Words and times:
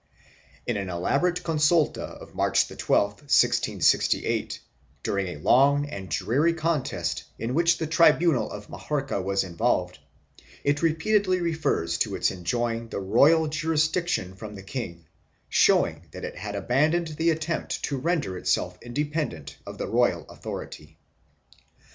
In 0.65 0.77
an 0.77 0.89
elaborate 0.89 1.43
consulta 1.43 2.01
of 2.01 2.33
March 2.33 2.67
12, 2.67 3.09
1668, 3.21 4.59
during 5.03 5.27
a 5.27 5.39
long 5.39 5.87
and 5.87 6.09
dreary 6.09 6.55
contest, 6.55 7.25
in 7.37 7.53
which 7.53 7.77
the 7.77 7.85
tribunal 7.85 8.49
of 8.51 8.67
Majorca 8.67 9.21
was 9.21 9.43
involved, 9.43 9.99
it 10.63 10.81
repeatedly 10.81 11.39
refers 11.39 11.99
to 11.99 12.15
its 12.15 12.31
enjoying 12.31 12.89
the 12.89 12.99
royal 12.99 13.47
jurisdic 13.47 14.07
tion 14.07 14.33
from 14.33 14.55
the 14.55 14.63
king, 14.63 15.05
showing 15.49 16.07
that 16.13 16.25
it 16.25 16.35
had 16.35 16.55
abandoned 16.55 17.09
the 17.09 17.29
attempt 17.29 17.83
to 17.83 17.97
render 17.97 18.35
itself 18.39 18.79
independent 18.81 19.57
of 19.67 19.77
the 19.77 19.85
royal 19.85 20.25
authority. 20.29 20.97